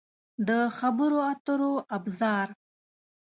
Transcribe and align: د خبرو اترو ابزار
د 0.47 0.49
خبرو 0.77 1.17
اترو 1.31 1.73
ابزار 1.97 2.47